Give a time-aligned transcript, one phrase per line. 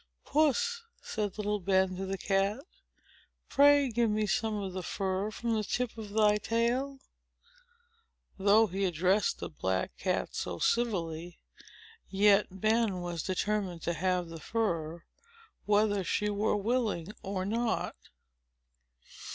[0.25, 2.61] "Puss," said little Ben to the cat,
[3.49, 6.97] "pray give me some of the fur from the tip of thy tail!"
[8.39, 11.37] Though he addressed the black cat so civilly,
[12.09, 15.03] yet Ben was determined to have the fur,
[15.67, 17.93] whether she were willing or not.